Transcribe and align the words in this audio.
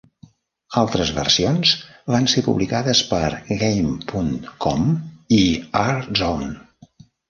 Altres 0.81 1.11
versions 1.17 1.73
van 2.15 2.27
ser 2.33 2.45
publicades 2.49 3.03
pel 3.13 3.37
Game 3.63 3.95
punt 4.15 4.35
com 4.69 4.93
i 5.43 5.45
R-Zone. 5.89 6.55